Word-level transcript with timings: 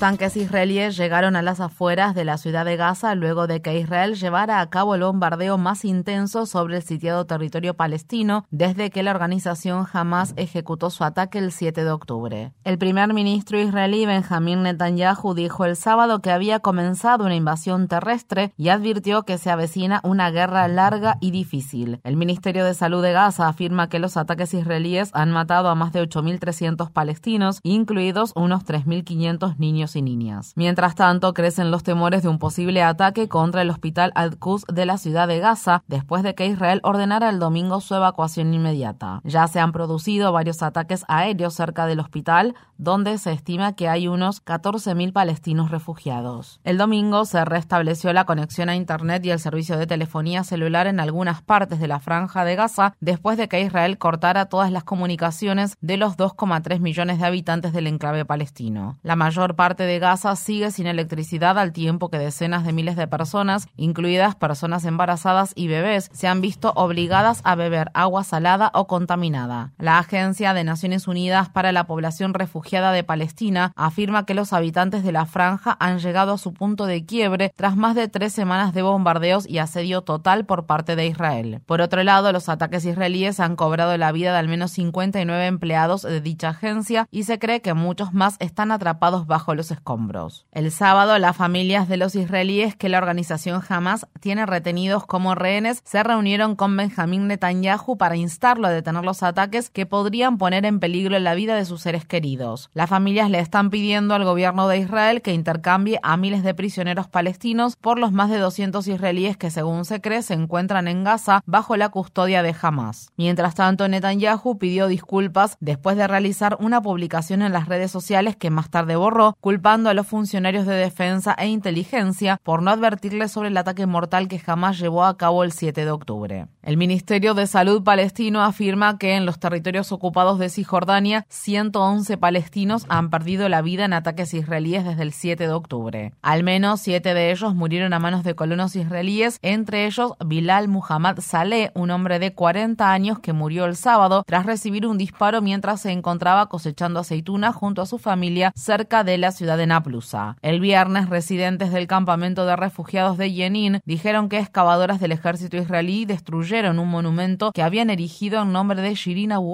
Tanques 0.00 0.34
israelíes 0.38 0.96
llegaron 0.96 1.36
a 1.36 1.42
las 1.42 1.60
afueras 1.60 2.14
de 2.14 2.24
la 2.24 2.38
ciudad 2.38 2.64
de 2.64 2.78
Gaza 2.78 3.14
luego 3.14 3.46
de 3.46 3.60
que 3.60 3.78
Israel 3.78 4.14
llevara 4.14 4.62
a 4.62 4.70
cabo 4.70 4.94
el 4.94 5.02
bombardeo 5.02 5.58
más 5.58 5.84
intenso 5.84 6.46
sobre 6.46 6.78
el 6.78 6.82
sitiado 6.82 7.26
territorio 7.26 7.74
palestino 7.74 8.46
desde 8.50 8.88
que 8.88 9.02
la 9.02 9.10
organización 9.10 9.86
Hamas 9.92 10.32
ejecutó 10.36 10.88
su 10.88 11.04
ataque 11.04 11.36
el 11.36 11.52
7 11.52 11.84
de 11.84 11.90
octubre. 11.90 12.52
El 12.64 12.78
primer 12.78 13.12
ministro 13.12 13.60
israelí 13.60 14.06
Benjamin 14.06 14.62
Netanyahu 14.62 15.34
dijo 15.34 15.66
el 15.66 15.76
sábado 15.76 16.22
que 16.22 16.30
había 16.30 16.60
comenzado 16.60 17.26
una 17.26 17.34
invasión 17.34 17.86
terrestre 17.86 18.54
y 18.56 18.70
advirtió 18.70 19.24
que 19.24 19.36
se 19.36 19.50
avecina 19.50 20.00
una 20.02 20.30
guerra 20.30 20.66
larga 20.68 21.18
y 21.20 21.30
difícil. 21.30 22.00
El 22.04 22.16
Ministerio 22.16 22.64
de 22.64 22.72
Salud 22.72 23.02
de 23.02 23.12
Gaza 23.12 23.48
afirma 23.48 23.90
que 23.90 23.98
los 23.98 24.16
ataques 24.16 24.54
israelíes 24.54 25.10
han 25.12 25.30
matado 25.30 25.68
a 25.68 25.74
más 25.74 25.92
de 25.92 26.02
8.300 26.02 26.90
palestinos, 26.90 27.60
incluidos 27.64 28.32
unos 28.34 28.64
3.500 28.64 29.58
niños 29.58 29.89
y 29.96 30.02
niñas. 30.02 30.52
Mientras 30.56 30.94
tanto, 30.94 31.34
crecen 31.34 31.70
los 31.70 31.82
temores 31.82 32.22
de 32.22 32.28
un 32.28 32.38
posible 32.38 32.82
ataque 32.82 33.28
contra 33.28 33.62
el 33.62 33.70
hospital 33.70 34.12
Al-Quds 34.14 34.66
de 34.72 34.86
la 34.86 34.98
ciudad 34.98 35.28
de 35.28 35.38
Gaza 35.38 35.82
después 35.86 36.22
de 36.22 36.34
que 36.34 36.46
Israel 36.46 36.80
ordenara 36.82 37.28
el 37.28 37.38
domingo 37.38 37.80
su 37.80 37.94
evacuación 37.94 38.52
inmediata. 38.54 39.20
Ya 39.24 39.46
se 39.48 39.60
han 39.60 39.72
producido 39.72 40.32
varios 40.32 40.62
ataques 40.62 41.04
aéreos 41.08 41.54
cerca 41.54 41.86
del 41.86 42.00
hospital, 42.00 42.54
donde 42.78 43.18
se 43.18 43.32
estima 43.32 43.74
que 43.74 43.88
hay 43.88 44.08
unos 44.08 44.44
14.000 44.44 45.12
palestinos 45.12 45.70
refugiados. 45.70 46.60
El 46.64 46.78
domingo 46.78 47.24
se 47.24 47.44
restableció 47.44 48.12
la 48.12 48.24
conexión 48.24 48.68
a 48.68 48.76
Internet 48.76 49.24
y 49.24 49.30
el 49.30 49.38
servicio 49.38 49.76
de 49.76 49.86
telefonía 49.86 50.44
celular 50.44 50.86
en 50.86 51.00
algunas 51.00 51.42
partes 51.42 51.80
de 51.80 51.88
la 51.88 52.00
franja 52.00 52.44
de 52.44 52.56
Gaza 52.56 52.94
después 53.00 53.36
de 53.36 53.48
que 53.48 53.60
Israel 53.60 53.98
cortara 53.98 54.46
todas 54.46 54.72
las 54.72 54.84
comunicaciones 54.84 55.76
de 55.80 55.96
los 55.96 56.16
2,3 56.16 56.80
millones 56.80 57.18
de 57.18 57.26
habitantes 57.26 57.72
del 57.72 57.86
enclave 57.86 58.24
palestino. 58.24 58.98
La 59.02 59.16
mayor 59.16 59.56
parte 59.56 59.79
de 59.84 59.98
Gaza 59.98 60.36
sigue 60.36 60.70
sin 60.70 60.86
electricidad 60.86 61.58
al 61.58 61.72
tiempo 61.72 62.08
que 62.08 62.18
decenas 62.18 62.64
de 62.64 62.72
miles 62.72 62.96
de 62.96 63.06
personas, 63.06 63.68
incluidas 63.76 64.34
personas 64.34 64.84
embarazadas 64.84 65.52
y 65.54 65.68
bebés, 65.68 66.10
se 66.12 66.28
han 66.28 66.40
visto 66.40 66.72
obligadas 66.76 67.40
a 67.44 67.54
beber 67.54 67.90
agua 67.94 68.24
salada 68.24 68.70
o 68.74 68.86
contaminada. 68.86 69.72
La 69.78 69.98
Agencia 69.98 70.54
de 70.54 70.64
Naciones 70.64 71.08
Unidas 71.08 71.48
para 71.48 71.72
la 71.72 71.84
Población 71.84 72.34
Refugiada 72.34 72.92
de 72.92 73.04
Palestina 73.04 73.72
afirma 73.76 74.26
que 74.26 74.34
los 74.34 74.52
habitantes 74.52 75.04
de 75.04 75.12
la 75.12 75.26
franja 75.26 75.76
han 75.80 75.98
llegado 75.98 76.34
a 76.34 76.38
su 76.38 76.52
punto 76.52 76.86
de 76.86 77.04
quiebre 77.04 77.52
tras 77.56 77.76
más 77.76 77.94
de 77.94 78.08
tres 78.08 78.32
semanas 78.32 78.74
de 78.74 78.82
bombardeos 78.82 79.48
y 79.48 79.58
asedio 79.58 80.02
total 80.02 80.46
por 80.46 80.66
parte 80.66 80.96
de 80.96 81.06
Israel. 81.06 81.60
Por 81.66 81.80
otro 81.80 82.02
lado, 82.02 82.32
los 82.32 82.48
ataques 82.48 82.84
israelíes 82.84 83.40
han 83.40 83.56
cobrado 83.56 83.96
la 83.96 84.12
vida 84.12 84.32
de 84.32 84.38
al 84.38 84.48
menos 84.48 84.72
59 84.72 85.46
empleados 85.46 86.02
de 86.02 86.20
dicha 86.20 86.50
agencia 86.50 87.06
y 87.10 87.24
se 87.24 87.38
cree 87.38 87.60
que 87.60 87.74
muchos 87.74 88.12
más 88.12 88.36
están 88.38 88.72
atrapados 88.72 89.26
bajo 89.26 89.54
los 89.54 89.69
escombros. 89.70 90.46
El 90.52 90.70
sábado, 90.70 91.18
las 91.18 91.36
familias 91.36 91.88
de 91.88 91.96
los 91.96 92.14
israelíes 92.14 92.76
que 92.76 92.88
la 92.88 92.98
organización 92.98 93.62
Hamas 93.68 94.06
tiene 94.20 94.46
retenidos 94.46 95.06
como 95.06 95.34
rehenes 95.34 95.82
se 95.84 96.02
reunieron 96.02 96.56
con 96.56 96.76
Benjamín 96.76 97.26
Netanyahu 97.28 97.96
para 97.96 98.16
instarlo 98.16 98.66
a 98.66 98.70
detener 98.70 99.04
los 99.04 99.22
ataques 99.22 99.70
que 99.70 99.86
podrían 99.86 100.38
poner 100.38 100.64
en 100.64 100.80
peligro 100.80 101.18
la 101.18 101.34
vida 101.34 101.54
de 101.54 101.64
sus 101.64 101.82
seres 101.82 102.04
queridos. 102.04 102.70
Las 102.74 102.90
familias 102.90 103.30
le 103.30 103.38
están 103.38 103.70
pidiendo 103.70 104.14
al 104.14 104.24
gobierno 104.24 104.68
de 104.68 104.78
Israel 104.78 105.22
que 105.22 105.32
intercambie 105.32 105.98
a 106.02 106.16
miles 106.16 106.42
de 106.42 106.54
prisioneros 106.54 107.08
palestinos 107.08 107.76
por 107.76 107.98
los 107.98 108.12
más 108.12 108.30
de 108.30 108.38
200 108.38 108.86
israelíes 108.88 109.36
que, 109.36 109.50
según 109.50 109.84
se 109.84 110.00
cree, 110.00 110.22
se 110.22 110.34
encuentran 110.34 110.88
en 110.88 111.04
Gaza 111.04 111.42
bajo 111.46 111.76
la 111.76 111.88
custodia 111.88 112.42
de 112.42 112.54
Hamas. 112.60 113.10
Mientras 113.16 113.54
tanto, 113.54 113.88
Netanyahu 113.88 114.58
pidió 114.58 114.88
disculpas 114.88 115.56
después 115.60 115.96
de 115.96 116.06
realizar 116.06 116.56
una 116.60 116.80
publicación 116.80 117.42
en 117.42 117.52
las 117.52 117.68
redes 117.68 117.90
sociales 117.90 118.36
que 118.36 118.50
más 118.50 118.70
tarde 118.70 118.96
borró, 118.96 119.36
culpando 119.40 119.59
a 119.62 119.94
los 119.94 120.06
funcionarios 120.06 120.64
de 120.64 120.74
defensa 120.74 121.34
e 121.38 121.46
inteligencia 121.46 122.40
por 122.42 122.62
no 122.62 122.70
advertirles 122.70 123.30
sobre 123.30 123.48
el 123.48 123.56
ataque 123.58 123.84
mortal 123.84 124.26
que 124.26 124.38
jamás 124.38 124.78
llevó 124.78 125.04
a 125.04 125.18
cabo 125.18 125.44
el 125.44 125.52
7 125.52 125.84
de 125.84 125.90
octubre. 125.90 126.46
El 126.62 126.78
Ministerio 126.78 127.34
de 127.34 127.46
Salud 127.46 127.82
palestino 127.82 128.42
afirma 128.42 128.96
que 128.98 129.16
en 129.16 129.26
los 129.26 129.38
territorios 129.38 129.92
ocupados 129.92 130.38
de 130.38 130.48
Cisjordania, 130.48 131.26
111 131.28 132.16
palestinos 132.16 132.86
han 132.88 133.10
perdido 133.10 133.48
la 133.50 133.60
vida 133.60 133.84
en 133.84 133.92
ataques 133.92 134.32
israelíes 134.32 134.84
desde 134.84 135.02
el 135.02 135.12
7 135.12 135.46
de 135.46 135.52
octubre. 135.52 136.12
Al 136.22 136.42
menos 136.42 136.80
siete 136.80 137.12
de 137.12 137.30
ellos 137.30 137.54
murieron 137.54 137.92
a 137.92 137.98
manos 137.98 138.24
de 138.24 138.34
colonos 138.34 138.76
israelíes, 138.76 139.38
entre 139.42 139.86
ellos 139.86 140.14
Bilal 140.24 140.68
Muhammad 140.68 141.18
Saleh, 141.20 141.70
un 141.74 141.90
hombre 141.90 142.18
de 142.18 142.32
40 142.34 142.90
años 142.90 143.18
que 143.18 143.34
murió 143.34 143.66
el 143.66 143.76
sábado 143.76 144.24
tras 144.26 144.46
recibir 144.46 144.86
un 144.86 144.96
disparo 144.96 145.42
mientras 145.42 145.82
se 145.82 145.92
encontraba 145.92 146.48
cosechando 146.48 147.00
aceituna 147.00 147.52
junto 147.52 147.82
a 147.82 147.86
su 147.86 147.98
familia 147.98 148.52
cerca 148.54 149.04
de 149.04 149.18
la 149.18 149.32
ciudad 149.32 149.39
de 149.46 149.66
Naplusa. 149.66 150.36
El 150.42 150.60
viernes, 150.60 151.08
residentes 151.08 151.72
del 151.72 151.86
campamento 151.86 152.46
de 152.46 152.56
refugiados 152.56 153.18
de 153.18 153.32
Yenin 153.32 153.80
dijeron 153.84 154.28
que 154.28 154.38
excavadoras 154.38 155.00
del 155.00 155.12
ejército 155.12 155.56
israelí 155.56 156.04
destruyeron 156.04 156.78
un 156.78 156.88
monumento 156.88 157.52
que 157.52 157.62
habían 157.62 157.90
erigido 157.90 158.42
en 158.42 158.52
nombre 158.52 158.80
de 158.82 158.94
Shirin 158.94 159.32
Abu 159.32 159.50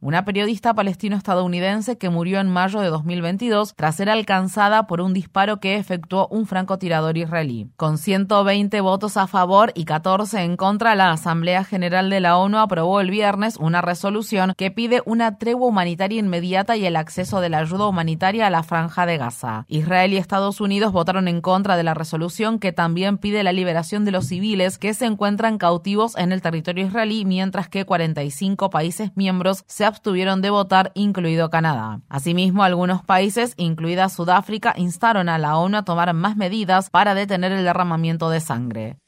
una 0.00 0.24
periodista 0.24 0.74
palestino-estadounidense 0.74 1.98
que 1.98 2.08
murió 2.08 2.40
en 2.40 2.48
mayo 2.48 2.80
de 2.80 2.88
2022 2.88 3.74
tras 3.74 3.96
ser 3.96 4.08
alcanzada 4.08 4.86
por 4.86 5.00
un 5.00 5.12
disparo 5.12 5.60
que 5.60 5.76
efectuó 5.76 6.28
un 6.28 6.46
francotirador 6.46 7.16
israelí. 7.18 7.68
Con 7.76 7.98
120 7.98 8.80
votos 8.80 9.16
a 9.16 9.26
favor 9.26 9.72
y 9.74 9.84
14 9.84 10.42
en 10.42 10.56
contra, 10.56 10.94
la 10.94 11.10
Asamblea 11.10 11.64
General 11.64 12.08
de 12.10 12.20
la 12.20 12.38
ONU 12.38 12.58
aprobó 12.58 13.00
el 13.00 13.10
viernes 13.10 13.56
una 13.56 13.82
resolución 13.82 14.54
que 14.56 14.70
pide 14.70 15.02
una 15.04 15.38
tregua 15.38 15.68
humanitaria 15.68 16.20
inmediata 16.20 16.76
y 16.76 16.86
el 16.86 16.96
acceso 16.96 17.40
de 17.40 17.48
la 17.48 17.58
ayuda 17.58 17.86
humanitaria 17.86 18.46
a 18.46 18.50
la 18.50 18.62
franja 18.62 19.06
de 19.06 19.18
Gaza. 19.18 19.29
Israel 19.68 20.12
y 20.12 20.16
Estados 20.16 20.60
Unidos 20.60 20.92
votaron 20.92 21.28
en 21.28 21.40
contra 21.40 21.76
de 21.76 21.82
la 21.82 21.94
resolución 21.94 22.58
que 22.58 22.72
también 22.72 23.18
pide 23.18 23.42
la 23.42 23.52
liberación 23.52 24.04
de 24.04 24.10
los 24.10 24.26
civiles 24.26 24.78
que 24.78 24.94
se 24.94 25.06
encuentran 25.06 25.58
cautivos 25.58 26.16
en 26.16 26.32
el 26.32 26.42
territorio 26.42 26.86
israelí, 26.86 27.24
mientras 27.24 27.68
que 27.68 27.84
45 27.84 28.70
países 28.70 29.10
miembros 29.14 29.64
se 29.66 29.84
abstuvieron 29.84 30.42
de 30.42 30.50
votar, 30.50 30.92
incluido 30.94 31.50
Canadá. 31.50 32.00
Asimismo, 32.08 32.62
algunos 32.62 33.02
países, 33.02 33.54
incluida 33.56 34.08
Sudáfrica, 34.08 34.74
instaron 34.76 35.28
a 35.28 35.38
la 35.38 35.56
ONU 35.56 35.78
a 35.78 35.84
tomar 35.84 36.12
más 36.14 36.36
medidas 36.36 36.90
para 36.90 37.14
detener 37.14 37.52
el 37.52 37.64
derramamiento 37.64 38.30
de 38.30 38.40
sangre. 38.40 38.98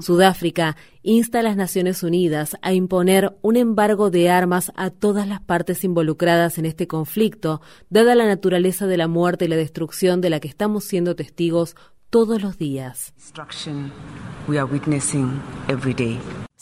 Sudáfrica 0.00 0.76
insta 1.02 1.40
a 1.40 1.42
las 1.42 1.56
Naciones 1.56 2.02
Unidas 2.02 2.56
a 2.62 2.72
imponer 2.72 3.36
un 3.42 3.56
embargo 3.56 4.10
de 4.10 4.30
armas 4.30 4.72
a 4.76 4.90
todas 4.90 5.28
las 5.28 5.40
partes 5.40 5.84
involucradas 5.84 6.58
en 6.58 6.66
este 6.66 6.86
conflicto, 6.86 7.60
dada 7.90 8.14
la 8.14 8.26
naturaleza 8.26 8.86
de 8.86 8.96
la 8.96 9.08
muerte 9.08 9.44
y 9.44 9.48
la 9.48 9.56
destrucción 9.56 10.20
de 10.20 10.30
la 10.30 10.40
que 10.40 10.48
estamos 10.48 10.84
siendo 10.84 11.16
testigos 11.16 11.76
todos 12.10 12.42
los 12.42 12.58
días. 12.58 13.12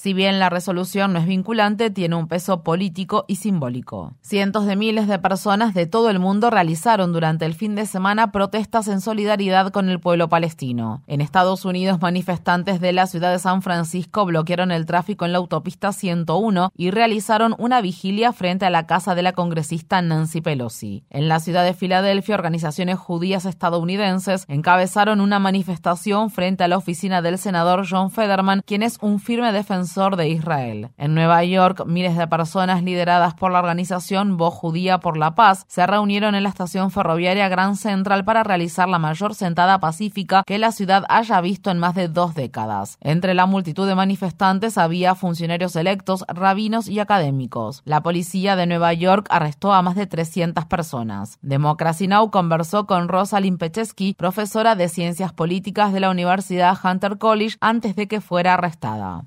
Si 0.03 0.15
bien 0.15 0.41
la 0.41 0.51
resolución 0.51 1.13
no 1.13 1.21
es 1.21 1.27
vinculante, 1.27 1.89
tiene 1.89 2.17
un 2.17 2.27
peso 2.27 2.65
político 2.65 3.25
y 3.29 3.37
simbólico. 3.37 4.15
Cientos 4.21 4.67
de 4.67 4.75
miles 4.75 5.07
de 5.07 5.21
personas 5.21 5.75
de 5.75 5.87
todo 5.87 6.11
el 6.11 6.19
mundo 6.19 6.51
realizaron 6.51 7.13
durante 7.13 7.47
el 7.47 7.55
fin 7.55 7.77
de 7.77 7.87
semana 7.87 8.33
protestas 8.33 8.89
en 8.89 9.01
solidaridad 9.01 9.71
con 9.71 9.89
el 9.89 10.01
pueblo 10.01 10.29
palestino. 10.29 11.05
En 11.07 11.21
Estados 11.21 11.65
Unidos, 11.65 12.01
manifestantes 12.01 12.81
de 12.81 12.93
la 12.93 13.07
ciudad 13.07 13.31
de 13.31 13.39
San 13.39 13.63
Francisco 13.63 14.27
bloquearon 14.27 14.73
el 14.73 14.87
tráfico 14.87 15.25
en 15.25 15.31
la 15.31 15.39
autopista 15.39 15.93
101 15.93 16.73
y 16.77 16.91
realizaron 16.91 17.55
una 17.59 17.81
vigilia 17.81 18.33
frente 18.33 18.67
a 18.67 18.71
la 18.71 18.89
casa 18.89 19.15
de 19.15 19.23
la 19.23 19.35
congresista 19.35 20.03
Nancy 20.03 20.41
Pelosi. 20.41 21.05
En 21.11 21.29
la 21.29 21.39
ciudad 21.39 21.63
de 21.63 21.75
Filadelfia, 21.75 22.35
organizaciones 22.35 22.99
judías 22.99 23.45
estadounidenses 23.45 24.47
encabezaron 24.49 25.21
una 25.21 25.39
manifestación 25.39 26.31
frente 26.31 26.65
a 26.65 26.69
la 26.69 26.79
oficina 26.79 27.23
del 27.23 27.39
senador 27.39 27.87
John 27.89 28.11
Federman, 28.11 28.63
quien 28.67 28.83
es 28.83 28.99
un 29.01 29.21
firme 29.21 29.53
defensor 29.53 29.92
de 29.93 30.29
Israel. 30.29 30.91
En 30.97 31.15
Nueva 31.15 31.45
York, 31.45 31.85
miles 31.87 32.17
de 32.17 32.27
personas 32.27 32.83
lideradas 32.83 33.35
por 33.35 33.53
la 33.53 33.59
organización 33.59 34.39
Voz 34.39 34.55
Judía 34.55 35.01
por 35.01 35.19
la 35.19 35.35
Paz 35.35 35.67
se 35.69 35.87
reunieron 35.87 36.35
en 36.35 36.45
la 36.45 36.49
estación 36.49 36.91
ferroviaria 36.91 37.51
Grand 37.51 37.77
Central 37.77 38.25
para 38.25 38.43
realizar 38.43 38.89
la 38.89 38.99
mayor 38.99 39.35
sentada 39.35 39.81
pacífica 39.81 40.45
que 40.47 40.59
la 40.59 40.73
ciudad 40.73 41.05
haya 41.11 41.43
visto 41.43 41.71
en 41.71 41.79
más 41.79 41.95
de 41.95 42.09
dos 42.09 42.35
décadas. 42.35 42.97
Entre 43.03 43.35
la 43.35 43.45
multitud 43.45 43.87
de 43.87 43.95
manifestantes 43.95 44.79
había 44.79 45.15
funcionarios 45.15 45.77
electos, 45.77 46.25
rabinos 46.27 46.89
y 46.89 46.99
académicos. 46.99 47.83
La 47.85 48.03
policía 48.03 48.57
de 48.57 48.67
Nueva 48.67 48.95
York 48.95 49.27
arrestó 49.29 49.75
a 49.75 49.83
más 49.83 49.95
de 49.95 50.07
300 50.07 50.65
personas. 50.65 51.39
Democracy 51.43 52.09
Now! 52.09 52.31
conversó 52.31 52.87
con 52.87 53.09
Rosalind 53.09 53.59
Pecheski, 53.59 54.15
profesora 54.15 54.75
de 54.75 54.89
Ciencias 54.89 55.35
Políticas 55.35 55.93
de 55.93 56.01
la 56.01 56.09
Universidad 56.09 56.79
Hunter 56.83 57.19
College, 57.19 57.59
antes 57.61 57.95
de 57.95 58.09
que 58.09 58.23
fuera 58.23 58.55
arrestada. 58.55 59.25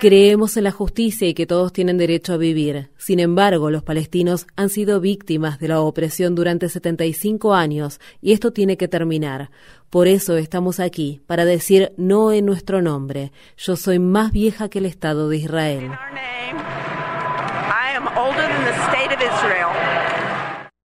Creemos 0.00 0.56
en 0.56 0.64
la 0.64 0.70
justicia 0.70 1.28
y 1.28 1.34
que 1.34 1.46
todos 1.46 1.72
tienen 1.72 1.98
derecho 1.98 2.32
a 2.32 2.36
vivir. 2.38 2.90
Sin 2.96 3.20
embargo, 3.20 3.70
los 3.70 3.82
palestinos 3.82 4.46
han 4.56 4.70
sido 4.70 5.00
víctimas 5.00 5.58
de 5.58 5.68
la 5.68 5.80
opresión 5.80 6.34
durante 6.34 6.68
75 6.68 7.54
años 7.54 8.00
y 8.22 8.32
esto 8.32 8.52
tiene 8.52 8.76
que 8.76 8.88
terminar. 8.88 9.50
Por 9.90 10.08
eso 10.08 10.36
estamos 10.36 10.80
aquí, 10.80 11.20
para 11.26 11.44
decir 11.44 11.92
no 11.96 12.32
en 12.32 12.46
nuestro 12.46 12.80
nombre. 12.80 13.32
Yo 13.58 13.76
soy 13.76 13.98
más 13.98 14.32
vieja 14.32 14.68
que 14.68 14.78
el 14.78 14.86
Estado 14.86 15.28
de 15.28 15.36
Israel. 15.36 15.90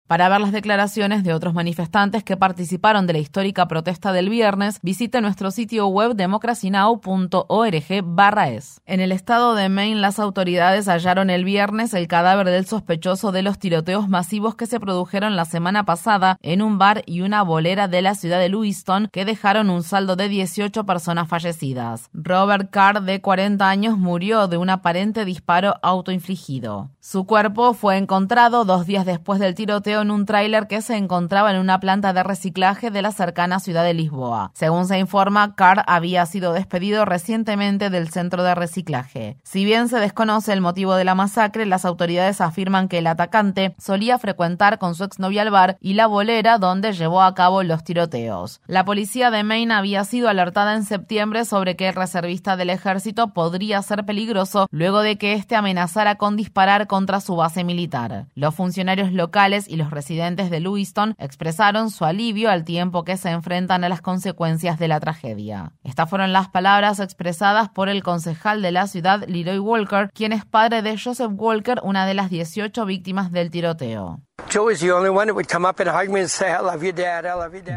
Para 0.08 0.30
ver 0.30 0.40
las 0.40 0.52
declaraciones 0.52 1.24
de 1.24 1.34
otros 1.34 1.56
manifestantes 1.56 2.24
que 2.24 2.38
participaron 2.38 3.08
de 3.08 3.14
la 3.14 3.20
histórica 3.20 3.68
protesta 3.68 4.14
del 4.14 4.30
viernes, 4.30 4.78
visite 4.84 5.20
nuestro 5.20 5.50
sitio 5.50 5.88
web 5.88 6.14
democracynow.org/es. 6.14 8.82
En 8.86 9.00
el 9.00 9.12
estado 9.12 9.56
de 9.56 9.68
Maine, 9.68 10.00
las 10.00 10.20
autoridades 10.20 10.88
hallaron 10.88 11.32
el 11.32 11.44
viernes 11.44 11.96
el 11.96 12.08
cadáver 12.08 12.52
del 12.52 12.68
sospechoso 12.68 13.32
de 13.32 13.42
los 13.42 13.58
tiroteos 13.58 14.08
masivos 14.08 14.54
que 14.54 14.68
se 14.68 14.80
produjeron 14.80 15.36
la 15.36 15.46
semana 15.46 15.86
pasada 15.86 16.38
en 16.44 16.62
un 16.62 16.78
bar 16.78 17.02
y 17.08 17.22
una 17.22 17.42
bolera 17.42 17.88
de 17.88 18.04
la 18.04 18.14
ciudad 18.14 18.38
de 18.38 18.50
Lewiston, 18.50 19.10
que 19.12 19.26
dejaron 19.26 19.72
un 19.72 19.82
saldo 19.82 20.16
de 20.16 20.30
18 20.30 20.86
personas 20.86 21.28
fallecidas. 21.28 22.12
Robert 22.14 22.70
Carr, 22.70 23.02
de 23.02 23.22
40 23.22 23.68
años, 23.68 23.98
murió 23.98 24.48
de 24.48 24.58
un 24.58 24.70
aparente 24.70 25.26
disparo 25.26 25.78
autoinfligido. 25.82 26.92
Su 27.00 27.26
cuerpo 27.26 27.74
fue 27.74 27.98
encontrado 27.98 28.66
dos 28.66 28.86
días 28.86 29.08
después 29.08 29.40
del 29.40 29.56
tiroteo 29.56 29.95
en 30.02 30.12
un 30.12 30.26
tráiler 30.26 30.68
que 30.68 30.82
se 30.82 30.96
encontraba 30.96 31.52
en 31.52 31.60
una 31.60 31.80
planta 31.80 32.14
de 32.14 32.24
reciclaje 32.24 32.92
de 32.92 33.02
la 33.02 33.12
cercana 33.12 33.60
ciudad 33.60 33.84
de 33.84 33.94
Lisboa. 33.94 34.52
Según 34.54 34.88
se 34.88 35.00
informa, 35.00 35.56
Carr 35.56 35.84
había 35.88 36.26
sido 36.26 36.54
despedido 36.54 37.06
recientemente 37.06 37.90
del 37.90 38.10
centro 38.10 38.44
de 38.44 38.56
reciclaje. 38.56 39.38
Si 39.44 39.66
bien 39.66 39.90
se 39.90 40.00
desconoce 40.00 40.54
el 40.54 40.62
motivo 40.62 40.96
de 40.96 41.04
la 41.04 41.16
masacre, 41.16 41.66
las 41.66 41.86
autoridades 41.86 42.42
afirman 42.42 42.88
que 42.88 43.00
el 43.00 43.08
atacante 43.08 43.76
solía 43.78 44.18
frecuentar 44.20 44.80
con 44.80 44.96
su 44.96 45.04
exnovia 45.04 45.42
al 45.42 45.52
bar 45.52 45.78
y 45.80 45.94
la 45.94 46.08
bolera 46.08 46.58
donde 46.58 46.94
llevó 46.94 47.22
a 47.22 47.36
cabo 47.36 47.64
los 47.64 47.84
tiroteos. 47.84 48.62
La 48.68 48.86
policía 48.86 49.32
de 49.32 49.44
Maine 49.44 49.74
había 49.74 50.04
sido 50.04 50.30
alertada 50.30 50.76
en 50.76 50.84
septiembre 50.84 51.46
sobre 51.46 51.76
que 51.76 51.90
el 51.90 51.96
reservista 51.96 52.58
del 52.58 52.70
ejército 52.70 53.34
podría 53.34 53.82
ser 53.82 54.06
peligroso 54.06 54.68
luego 54.72 55.02
de 55.02 55.18
que 55.18 55.34
éste 55.34 55.56
amenazara 55.56 56.16
con 56.16 56.36
disparar 56.36 56.88
contra 56.88 57.20
su 57.20 57.36
base 57.36 57.64
militar. 57.64 58.26
Los 58.36 58.56
funcionarios 58.56 59.12
locales 59.12 59.68
y 59.68 59.76
los 59.76 59.85
residentes 59.92 60.50
de 60.50 60.60
Lewiston 60.60 61.16
expresaron 61.18 61.90
su 61.90 62.06
alivio 62.06 62.50
al 62.50 62.64
tiempo 62.64 63.04
que 63.04 63.18
se 63.18 63.30
enfrentan 63.30 63.84
a 63.84 63.90
las 63.90 64.02
consecuencias 64.02 64.80
de 64.80 64.88
la 64.88 65.00
tragedia. 65.00 65.74
Estas 65.84 66.10
fueron 66.10 66.34
las 66.34 66.50
palabras 66.50 67.00
expresadas 67.00 67.70
por 67.70 67.90
el 67.90 68.04
concejal 68.04 68.62
de 68.62 68.72
la 68.72 68.88
ciudad, 68.88 69.24
Leroy 69.28 69.60
Walker, 69.60 70.10
quien 70.14 70.34
es 70.34 70.46
padre 70.46 70.82
de 70.82 70.98
Joseph 70.98 71.32
Walker, 71.36 71.80
una 71.84 72.06
de 72.06 72.14
las 72.14 72.30
18 72.30 72.86
víctimas 72.86 73.32
del 73.32 73.52
tiroteo. 73.52 74.22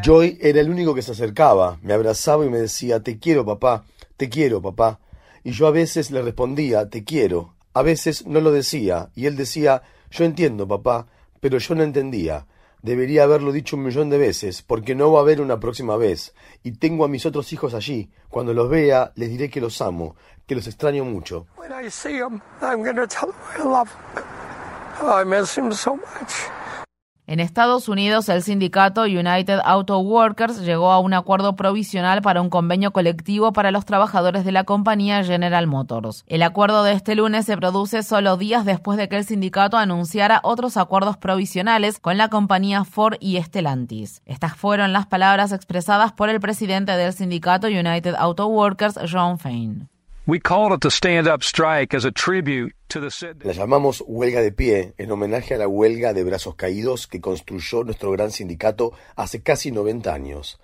Joy 0.03 0.37
era 0.41 0.61
el 0.61 0.69
único 0.69 0.93
que 0.93 1.01
se 1.01 1.11
acercaba, 1.11 1.77
me 1.81 1.93
abrazaba 1.93 2.45
y 2.45 2.49
me 2.49 2.59
decía, 2.59 3.01
te 3.01 3.17
quiero 3.19 3.45
papá, 3.45 3.85
te 4.17 4.29
quiero 4.29 4.61
papá. 4.61 4.99
Y 5.43 5.51
yo 5.51 5.67
a 5.67 5.71
veces 5.71 6.11
le 6.11 6.21
respondía, 6.21 6.89
te 6.89 7.03
quiero. 7.03 7.55
A 7.73 7.81
veces 7.81 8.25
no 8.25 8.41
lo 8.41 8.51
decía, 8.51 9.09
y 9.15 9.25
él 9.25 9.35
decía, 9.35 9.83
yo 10.11 10.25
entiendo 10.25 10.67
papá, 10.67 11.07
pero 11.39 11.57
yo 11.57 11.75
no 11.75 11.83
entendía. 11.83 12.45
Debería 12.81 13.23
haberlo 13.23 13.51
dicho 13.51 13.75
un 13.75 13.83
millón 13.83 14.09
de 14.09 14.17
veces, 14.17 14.61
porque 14.61 14.95
no 14.95 15.11
va 15.11 15.19
a 15.19 15.21
haber 15.23 15.41
una 15.41 15.59
próxima 15.59 15.97
vez. 15.97 16.33
Y 16.63 16.71
tengo 16.73 17.03
a 17.03 17.09
mis 17.09 17.25
otros 17.25 17.51
hijos 17.51 17.73
allí. 17.73 18.09
Cuando 18.29 18.53
los 18.53 18.69
vea, 18.69 19.11
les 19.15 19.29
diré 19.29 19.49
que 19.49 19.59
los 19.59 19.81
amo, 19.81 20.15
que 20.47 20.55
los 20.55 20.65
extraño 20.65 21.03
mucho. 21.03 21.45
En 27.29 27.39
Estados 27.39 27.87
Unidos, 27.87 28.27
el 28.29 28.41
sindicato 28.41 29.03
United 29.03 29.59
Auto 29.63 29.99
Workers 29.99 30.61
llegó 30.61 30.91
a 30.91 30.97
un 30.97 31.13
acuerdo 31.13 31.55
provisional 31.55 32.23
para 32.23 32.41
un 32.41 32.49
convenio 32.49 32.89
colectivo 32.89 33.53
para 33.53 33.69
los 33.69 33.85
trabajadores 33.85 34.45
de 34.45 34.51
la 34.51 34.63
compañía 34.63 35.23
General 35.23 35.67
Motors. 35.67 36.23
El 36.25 36.41
acuerdo 36.41 36.83
de 36.83 36.93
este 36.93 37.13
lunes 37.13 37.45
se 37.45 37.55
produce 37.55 38.01
solo 38.01 38.35
días 38.35 38.65
después 38.65 38.97
de 38.97 39.09
que 39.09 39.17
el 39.17 39.25
sindicato 39.25 39.77
anunciara 39.77 40.39
otros 40.41 40.75
acuerdos 40.75 41.17
provisionales 41.17 41.99
con 41.99 42.17
la 42.17 42.29
compañía 42.29 42.83
Ford 42.83 43.17
y 43.19 43.39
Stellantis. 43.39 44.23
Estas 44.25 44.55
fueron 44.55 44.91
las 44.91 45.05
palabras 45.05 45.51
expresadas 45.51 46.11
por 46.11 46.29
el 46.29 46.39
presidente 46.39 46.93
del 46.93 47.13
sindicato 47.13 47.67
United 47.67 48.15
Auto 48.17 48.47
Workers, 48.47 48.97
John 49.07 49.37
Fain. 49.37 49.87
La 53.41 53.51
llamamos 53.51 54.03
huelga 54.05 54.41
de 54.41 54.51
pie 54.51 54.93
en 54.99 55.11
homenaje 55.11 55.55
a 55.55 55.57
la 55.57 55.67
huelga 55.67 56.13
de 56.13 56.23
brazos 56.23 56.53
caídos 56.53 57.07
que 57.07 57.19
construyó 57.19 57.83
nuestro 57.83 58.11
gran 58.11 58.29
sindicato 58.29 58.93
hace 59.15 59.41
casi 59.41 59.71
90 59.71 60.13
años. 60.13 60.59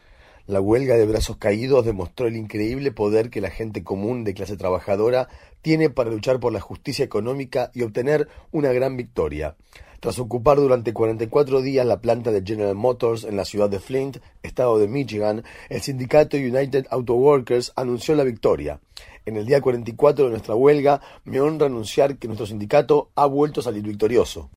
La 0.45 0.61
huelga 0.61 0.97
de 0.97 1.07
brazos 1.07 1.37
caídos 1.37 1.83
demostró 1.83 2.27
el 2.27 2.35
increíble 2.35 2.91
poder 2.91 3.31
que 3.31 3.41
la 3.41 3.49
gente 3.49 3.83
común 3.83 4.23
de 4.23 4.35
clase 4.35 4.55
trabajadora 4.55 5.29
tiene 5.63 5.89
para 5.89 6.11
luchar 6.11 6.39
por 6.39 6.53
la 6.53 6.61
justicia 6.61 7.03
económica 7.03 7.71
y 7.73 7.81
obtener 7.81 8.27
una 8.51 8.71
gran 8.71 8.95
victoria. 8.95 9.55
Tras 9.99 10.19
ocupar 10.19 10.57
durante 10.57 10.93
44 10.93 11.61
días 11.61 11.85
la 11.85 11.99
planta 11.99 12.31
de 12.31 12.43
General 12.43 12.75
Motors 12.75 13.23
en 13.23 13.35
la 13.35 13.45
ciudad 13.45 13.69
de 13.69 13.79
Flint, 13.79 14.17
estado 14.43 14.77
de 14.77 14.87
Michigan, 14.87 15.43
el 15.69 15.81
sindicato 15.81 16.37
United 16.37 16.87
Auto 16.89 17.15
Workers 17.15 17.73
anunció 17.75 18.15
la 18.15 18.23
victoria. 18.23 18.79
En 19.25 19.37
el 19.37 19.45
día 19.45 19.59
44 19.59 20.25
de 20.25 20.31
nuestra 20.31 20.53
huelga, 20.53 21.01
me 21.23 21.39
honra 21.39 21.65
anunciar 21.65 22.17
que 22.17 22.27
nuestro 22.27 22.45
sindicato 22.45 23.09
ha 23.15 23.25
vuelto 23.25 23.59
a 23.59 23.63
salir 23.63 23.81
victorioso. 23.83 24.51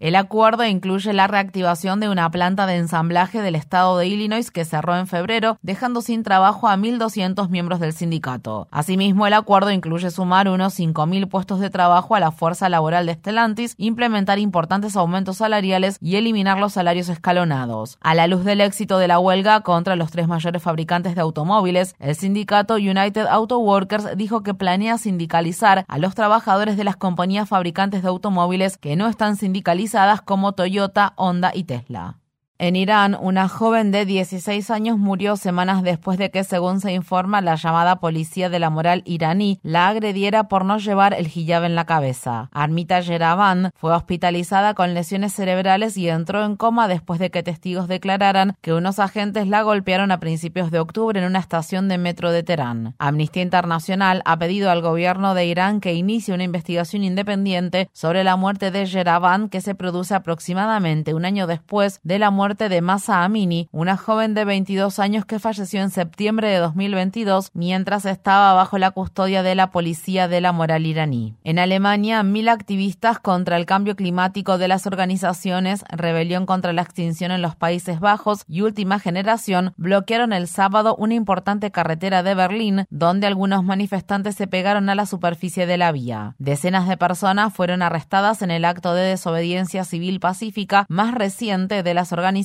El 0.00 0.16
acuerdo 0.16 0.64
incluye 0.64 1.12
la 1.12 1.26
reactivación 1.26 2.00
de 2.00 2.08
una 2.08 2.30
planta 2.30 2.64
de 2.64 2.76
ensamblaje 2.76 3.42
del 3.42 3.54
estado 3.54 3.98
de 3.98 4.06
Illinois 4.06 4.50
que 4.50 4.64
cerró 4.64 4.96
en 4.96 5.06
febrero, 5.06 5.58
dejando 5.60 6.00
sin 6.00 6.22
trabajo 6.22 6.68
a 6.68 6.76
1.200 6.78 7.50
miembros 7.50 7.80
del 7.80 7.92
sindicato. 7.92 8.66
Asimismo, 8.70 9.26
el 9.26 9.34
acuerdo 9.34 9.70
incluye 9.70 10.10
sumar 10.10 10.48
unos 10.48 10.80
5.000 10.80 11.28
puestos 11.28 11.60
de 11.60 11.68
trabajo 11.68 12.14
a 12.14 12.20
la 12.20 12.30
fuerza 12.30 12.70
laboral 12.70 13.04
de 13.04 13.12
Stellantis, 13.12 13.74
implementar 13.76 14.38
importantes 14.38 14.96
aumentos 14.96 15.36
salariales 15.36 15.98
y 16.00 16.16
eliminar 16.16 16.58
los 16.58 16.72
salarios 16.72 17.10
escalonados. 17.10 17.98
A 18.00 18.14
la 18.14 18.26
luz 18.26 18.42
del 18.46 18.62
éxito 18.62 18.96
de 18.96 19.06
la 19.06 19.18
huelga 19.18 19.60
contra 19.60 19.96
los 19.96 20.10
tres 20.10 20.28
mayores 20.28 20.62
fabricantes 20.62 21.14
de 21.14 21.20
automóviles, 21.20 21.94
el 21.98 22.16
sindicato 22.16 22.76
United 22.76 23.26
Auto 23.26 23.58
Workers 23.58 24.16
dijo 24.16 24.42
que 24.42 24.54
planea 24.54 24.96
sindicalizar 24.96 25.84
a 25.86 25.98
los 25.98 26.14
trabajadores 26.14 26.78
de 26.78 26.84
las 26.84 26.96
compañías 26.96 27.50
fabricantes 27.50 28.00
de 28.00 28.08
automóviles 28.08 28.78
que 28.78 28.96
no 28.96 29.06
están 29.06 29.36
sindicalizados 29.36 29.89
como 30.22 30.52
Toyota, 30.52 31.12
Honda 31.16 31.52
y 31.54 31.64
Tesla. 31.64 32.19
En 32.62 32.76
Irán, 32.76 33.16
una 33.18 33.48
joven 33.48 33.90
de 33.90 34.04
16 34.04 34.70
años 34.70 34.98
murió 34.98 35.38
semanas 35.38 35.82
después 35.82 36.18
de 36.18 36.30
que, 36.30 36.44
según 36.44 36.82
se 36.82 36.92
informa, 36.92 37.40
la 37.40 37.54
llamada 37.54 38.00
policía 38.00 38.50
de 38.50 38.58
la 38.58 38.68
moral 38.68 39.02
iraní 39.06 39.58
la 39.62 39.88
agrediera 39.88 40.44
por 40.44 40.66
no 40.66 40.76
llevar 40.76 41.14
el 41.14 41.26
hijab 41.34 41.64
en 41.64 41.74
la 41.74 41.86
cabeza. 41.86 42.50
Armita 42.52 43.00
Yeravan 43.00 43.70
fue 43.76 43.94
hospitalizada 43.94 44.74
con 44.74 44.92
lesiones 44.92 45.32
cerebrales 45.32 45.96
y 45.96 46.10
entró 46.10 46.44
en 46.44 46.56
coma 46.56 46.86
después 46.86 47.18
de 47.18 47.30
que 47.30 47.42
testigos 47.42 47.88
declararan 47.88 48.54
que 48.60 48.74
unos 48.74 48.98
agentes 48.98 49.48
la 49.48 49.62
golpearon 49.62 50.12
a 50.12 50.20
principios 50.20 50.70
de 50.70 50.80
octubre 50.80 51.18
en 51.18 51.24
una 51.24 51.38
estación 51.38 51.88
de 51.88 51.96
metro 51.96 52.30
de 52.30 52.42
Teherán. 52.42 52.94
Amnistía 52.98 53.42
Internacional 53.42 54.20
ha 54.26 54.38
pedido 54.38 54.70
al 54.70 54.82
gobierno 54.82 55.32
de 55.32 55.46
Irán 55.46 55.80
que 55.80 55.94
inicie 55.94 56.34
una 56.34 56.44
investigación 56.44 57.04
independiente 57.04 57.88
sobre 57.94 58.22
la 58.22 58.36
muerte 58.36 58.70
de 58.70 58.84
Yeravan 58.84 59.48
que 59.48 59.62
se 59.62 59.74
produce 59.74 60.14
aproximadamente 60.14 61.14
un 61.14 61.24
año 61.24 61.46
después 61.46 62.00
de 62.02 62.18
la 62.18 62.30
muerte 62.30 62.49
de 62.56 62.80
Masa 62.80 63.22
Amini, 63.22 63.68
una 63.70 63.96
joven 63.96 64.34
de 64.34 64.44
22 64.44 64.98
años 64.98 65.24
que 65.24 65.38
falleció 65.38 65.80
en 65.82 65.90
septiembre 65.90 66.48
de 66.48 66.58
2022 66.58 67.50
mientras 67.54 68.04
estaba 68.04 68.52
bajo 68.54 68.76
la 68.76 68.90
custodia 68.90 69.42
de 69.42 69.54
la 69.54 69.70
policía 69.70 70.26
de 70.26 70.40
la 70.40 70.50
moral 70.52 70.84
iraní. 70.84 71.36
En 71.44 71.58
Alemania, 71.60 72.22
mil 72.22 72.48
activistas 72.48 73.20
contra 73.20 73.56
el 73.56 73.66
cambio 73.66 73.94
climático 73.94 74.58
de 74.58 74.68
las 74.68 74.86
organizaciones 74.86 75.84
Rebelión 75.90 76.44
contra 76.44 76.72
la 76.72 76.82
Extinción 76.82 77.30
en 77.30 77.40
los 77.42 77.54
Países 77.54 78.00
Bajos 78.00 78.44
y 78.48 78.62
Última 78.62 78.98
Generación 78.98 79.72
bloquearon 79.76 80.32
el 80.32 80.48
sábado 80.48 80.96
una 80.96 81.14
importante 81.14 81.70
carretera 81.70 82.22
de 82.22 82.34
Berlín, 82.34 82.86
donde 82.90 83.28
algunos 83.28 83.62
manifestantes 83.62 84.34
se 84.34 84.48
pegaron 84.48 84.88
a 84.88 84.94
la 84.96 85.06
superficie 85.06 85.66
de 85.66 85.78
la 85.78 85.92
vía. 85.92 86.34
Decenas 86.38 86.88
de 86.88 86.96
personas 86.96 87.54
fueron 87.54 87.82
arrestadas 87.82 88.42
en 88.42 88.50
el 88.50 88.64
acto 88.64 88.94
de 88.94 89.02
desobediencia 89.02 89.84
civil 89.84 90.18
pacífica 90.18 90.86
más 90.88 91.14
reciente 91.14 91.82
de 91.82 91.94
las 91.94 92.12
organizaciones, 92.12 92.39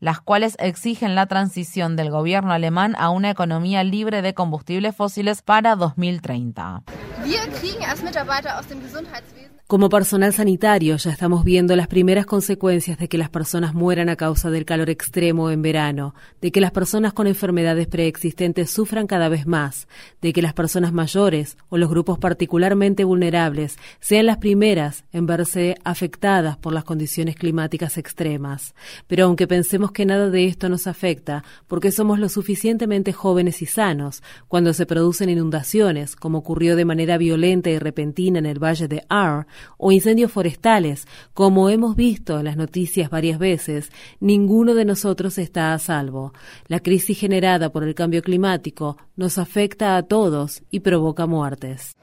las 0.00 0.20
cuales 0.20 0.56
exigen 0.58 1.14
la 1.14 1.26
transición 1.26 1.96
del 1.96 2.10
gobierno 2.10 2.52
alemán 2.52 2.94
a 2.98 3.10
una 3.10 3.30
economía 3.30 3.84
libre 3.84 4.22
de 4.22 4.34
combustibles 4.34 4.94
fósiles 4.94 5.42
para 5.42 5.76
2030. 5.76 6.82
Como 9.70 9.88
personal 9.88 10.32
sanitario 10.32 10.96
ya 10.96 11.12
estamos 11.12 11.44
viendo 11.44 11.76
las 11.76 11.86
primeras 11.86 12.26
consecuencias 12.26 12.98
de 12.98 13.06
que 13.06 13.18
las 13.18 13.30
personas 13.30 13.72
mueran 13.72 14.08
a 14.08 14.16
causa 14.16 14.50
del 14.50 14.64
calor 14.64 14.90
extremo 14.90 15.48
en 15.48 15.62
verano, 15.62 16.12
de 16.40 16.50
que 16.50 16.60
las 16.60 16.72
personas 16.72 17.12
con 17.12 17.28
enfermedades 17.28 17.86
preexistentes 17.86 18.68
sufran 18.68 19.06
cada 19.06 19.28
vez 19.28 19.46
más, 19.46 19.86
de 20.22 20.32
que 20.32 20.42
las 20.42 20.54
personas 20.54 20.92
mayores 20.92 21.56
o 21.68 21.78
los 21.78 21.88
grupos 21.88 22.18
particularmente 22.18 23.04
vulnerables 23.04 23.78
sean 24.00 24.26
las 24.26 24.38
primeras 24.38 25.04
en 25.12 25.26
verse 25.26 25.76
afectadas 25.84 26.56
por 26.56 26.72
las 26.72 26.82
condiciones 26.82 27.36
climáticas 27.36 27.96
extremas. 27.96 28.74
Pero 29.06 29.26
aunque 29.26 29.46
pensemos 29.46 29.92
que 29.92 30.04
nada 30.04 30.30
de 30.30 30.46
esto 30.46 30.68
nos 30.68 30.88
afecta, 30.88 31.44
porque 31.68 31.92
somos 31.92 32.18
lo 32.18 32.28
suficientemente 32.28 33.12
jóvenes 33.12 33.62
y 33.62 33.66
sanos, 33.66 34.24
cuando 34.48 34.72
se 34.72 34.84
producen 34.84 35.28
inundaciones, 35.30 36.16
como 36.16 36.38
ocurrió 36.38 36.74
de 36.74 36.84
manera 36.84 37.18
violenta 37.18 37.70
y 37.70 37.78
repentina 37.78 38.40
en 38.40 38.46
el 38.46 38.58
valle 38.58 38.88
de 38.88 39.04
Ar, 39.08 39.46
o 39.76 39.92
incendios 39.92 40.32
forestales, 40.32 41.06
como 41.34 41.70
hemos 41.70 41.96
visto 41.96 42.38
en 42.38 42.44
las 42.44 42.56
noticias 42.56 43.10
varias 43.10 43.38
veces, 43.38 43.90
ninguno 44.20 44.74
de 44.74 44.84
nosotros 44.84 45.38
está 45.38 45.72
a 45.72 45.78
salvo. 45.78 46.32
La 46.66 46.80
crisis 46.80 47.18
generada 47.18 47.70
por 47.70 47.84
el 47.84 47.94
cambio 47.94 48.22
climático 48.22 48.96
nos 49.16 49.38
afecta 49.38 49.96
a 49.96 50.02
todos 50.02 50.62
y 50.70 50.80
provoca 50.80 51.26
muertes. 51.26 51.96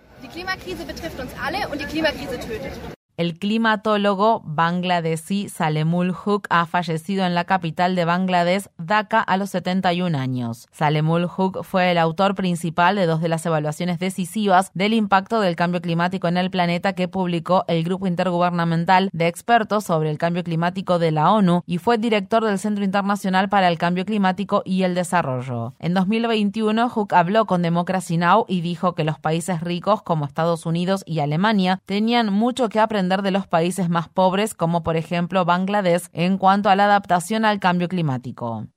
El 3.17 3.39
climatólogo 3.39 4.43
bangladesí 4.45 5.49
Salemul 5.49 6.11
Huk 6.11 6.45
ha 6.51 6.67
fallecido 6.67 7.25
en 7.25 7.33
la 7.33 7.45
capital 7.45 7.95
de 7.95 8.05
Bangladesh, 8.05 8.67
Dhaka, 8.77 9.21
a 9.21 9.37
los 9.37 9.49
71 9.49 10.15
años. 10.15 10.67
Salemul 10.71 11.25
Huk 11.25 11.63
fue 11.63 11.89
el 11.89 11.97
autor 11.97 12.35
principal 12.35 12.95
de 12.95 13.07
dos 13.07 13.19
de 13.19 13.27
las 13.27 13.43
evaluaciones 13.47 13.97
decisivas 13.97 14.69
del 14.75 14.93
impacto 14.93 15.41
del 15.41 15.55
cambio 15.55 15.81
climático 15.81 16.27
en 16.27 16.37
el 16.37 16.51
planeta 16.51 16.93
que 16.93 17.07
publicó 17.07 17.65
el 17.67 17.83
Grupo 17.83 18.05
Intergubernamental 18.05 19.09
de 19.11 19.25
Expertos 19.25 19.85
sobre 19.85 20.11
el 20.11 20.19
Cambio 20.19 20.43
Climático 20.43 20.99
de 20.99 21.09
la 21.09 21.31
ONU 21.31 21.63
y 21.65 21.79
fue 21.79 21.97
director 21.97 22.45
del 22.45 22.59
Centro 22.59 22.85
Internacional 22.85 23.49
para 23.49 23.67
el 23.67 23.79
Cambio 23.79 24.05
Climático 24.05 24.61
y 24.63 24.83
el 24.83 24.93
Desarrollo. 24.93 25.73
En 25.79 25.95
2021, 25.95 26.91
Huk 26.95 27.13
habló 27.13 27.47
con 27.47 27.63
Democracy 27.63 28.17
Now! 28.17 28.45
y 28.47 28.61
dijo 28.61 28.93
que 28.93 29.03
los 29.03 29.17
países 29.17 29.61
ricos 29.61 30.03
como 30.03 30.25
Estados 30.25 30.67
Unidos 30.67 31.01
y 31.07 31.17
Alemania 31.17 31.81
tenían 31.87 32.31
mucho 32.31 32.69
que 32.69 32.79
aprender 32.79 33.06
de 33.07 33.31
los 33.31 33.47
países 33.47 33.89
más 33.89 34.09
pobres, 34.09 34.53
como 34.53 34.83
por 34.83 34.97
ejemplo 34.97 35.45
Bangladesh, 35.45 36.09
en 36.11 36.37
cuanto 36.37 36.69
a 36.69 36.75
la 36.75 36.85
adaptación 36.85 37.45
al 37.45 37.59
cambio 37.59 37.87
climático. 37.87 38.67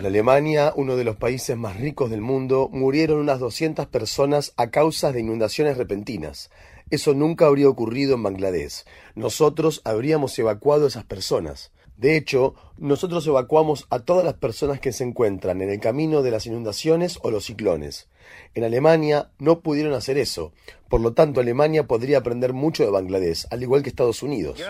En 0.00 0.06
Alemania, 0.06 0.72
uno 0.76 0.96
de 0.96 1.04
los 1.04 1.16
países 1.16 1.56
más 1.56 1.76
ricos 1.76 2.10
del 2.10 2.20
mundo, 2.20 2.68
murieron 2.72 3.18
unas 3.18 3.38
200 3.38 3.86
personas 3.86 4.52
a 4.56 4.70
causa 4.70 5.12
de 5.12 5.20
inundaciones 5.20 5.76
repentinas. 5.76 6.50
Eso 6.90 7.14
nunca 7.14 7.46
habría 7.46 7.68
ocurrido 7.68 8.14
en 8.14 8.22
Bangladesh. 8.22 8.84
Nosotros 9.14 9.82
habríamos 9.84 10.38
evacuado 10.38 10.84
a 10.84 10.88
esas 10.88 11.04
personas. 11.04 11.72
De 11.96 12.16
hecho, 12.16 12.54
nosotros 12.76 13.26
evacuamos 13.26 13.86
a 13.90 14.00
todas 14.00 14.24
las 14.24 14.34
personas 14.34 14.80
que 14.80 14.92
se 14.92 15.04
encuentran 15.04 15.62
en 15.62 15.70
el 15.70 15.80
camino 15.80 16.22
de 16.22 16.30
las 16.30 16.46
inundaciones 16.46 17.18
o 17.22 17.30
los 17.30 17.44
ciclones. 17.44 18.08
En 18.54 18.64
Alemania 18.64 19.30
no 19.38 19.60
pudieron 19.60 19.94
hacer 19.94 20.18
eso. 20.18 20.52
Por 20.88 21.00
lo 21.00 21.14
tanto, 21.14 21.40
Alemania 21.40 21.86
podría 21.86 22.18
aprender 22.18 22.52
mucho 22.52 22.84
de 22.84 22.90
Bangladesh, 22.90 23.46
al 23.50 23.62
igual 23.62 23.82
que 23.82 23.88
Estados 23.88 24.22
Unidos. 24.22 24.60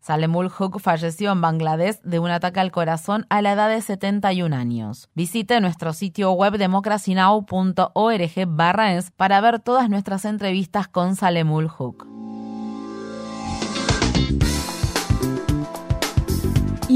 Salemul 0.00 0.50
Huk 0.58 0.80
falleció 0.80 1.30
en 1.30 1.40
Bangladesh 1.40 2.00
de 2.02 2.18
un 2.18 2.30
ataque 2.30 2.58
al 2.58 2.72
corazón 2.72 3.24
a 3.28 3.40
la 3.40 3.52
edad 3.52 3.68
de 3.68 3.80
71 3.80 4.54
años. 4.54 5.08
Visite 5.14 5.60
nuestro 5.60 5.92
sitio 5.92 6.32
web 6.32 6.58
democracynow.org 6.58 8.32
es 8.96 9.10
para 9.12 9.40
ver 9.40 9.60
todas 9.60 9.88
nuestras 9.88 10.24
entrevistas 10.24 10.88
con 10.88 11.14
Salemul 11.14 11.70
Huk. 11.78 12.06